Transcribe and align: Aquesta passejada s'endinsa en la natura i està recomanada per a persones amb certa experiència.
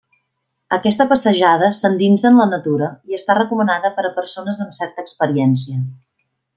Aquesta 0.77 1.05
passejada 1.11 1.69
s'endinsa 1.81 2.27
en 2.31 2.41
la 2.43 2.49
natura 2.55 2.89
i 3.13 3.19
està 3.21 3.37
recomanada 3.41 3.95
per 4.01 4.09
a 4.11 4.15
persones 4.19 4.67
amb 4.67 4.77
certa 4.83 5.09
experiència. 5.09 5.83